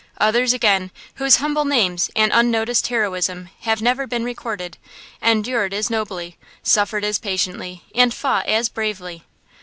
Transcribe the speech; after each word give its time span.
Others 0.19 0.51
again, 0.51 0.89
whose 1.17 1.35
humble 1.35 1.63
names 1.63 2.09
and 2.15 2.31
unnoticed 2.33 2.87
heroism 2.87 3.49
have 3.59 3.83
never 3.83 4.07
been 4.07 4.23
recorded, 4.23 4.79
endured 5.21 5.75
as 5.75 5.91
nobly, 5.91 6.39
suffered 6.63 7.03
as 7.03 7.19
patiently, 7.19 7.83
and 7.93 8.11
fought 8.11 8.47
as 8.47 8.67
bravely. 8.67 9.23